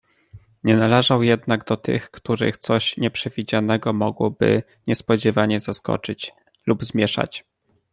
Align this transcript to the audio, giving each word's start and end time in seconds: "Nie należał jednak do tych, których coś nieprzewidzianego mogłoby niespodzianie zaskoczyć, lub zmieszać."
"Nie 0.63 0.75
należał 0.75 1.23
jednak 1.23 1.65
do 1.65 1.77
tych, 1.77 2.11
których 2.11 2.57
coś 2.57 2.97
nieprzewidzianego 2.97 3.93
mogłoby 3.93 4.63
niespodzianie 4.87 5.59
zaskoczyć, 5.59 6.31
lub 6.67 6.83
zmieszać." 6.83 7.45